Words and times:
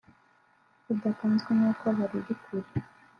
badakanzwe 0.85 1.51
n’uko 1.59 1.85
baruri 1.97 2.33
kure” 2.43 2.69